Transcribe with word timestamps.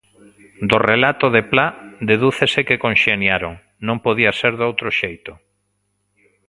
Do 0.69 0.77
relato 0.91 1.25
de 1.35 1.41
Pla, 1.51 1.67
dedúcese 2.09 2.59
que 2.67 2.81
conxeniaron, 2.85 3.53
non 3.87 3.97
podía 4.05 4.31
ser 4.39 4.53
doutro 4.57 4.89
xeito. 4.99 5.31